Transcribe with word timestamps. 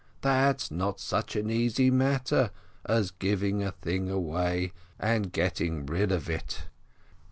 That's 0.21 0.71
not 0.71 0.99
such 0.99 1.35
an 1.35 1.51
easy 1.51 1.91
matter 1.91 2.49
as 2.87 3.11
giving 3.11 3.61
a 3.61 3.71
thing 3.73 4.09
away 4.09 4.73
and 4.99 5.31
getting 5.31 5.85
rid 5.85 6.11
of 6.11 6.27
it." 6.27 6.63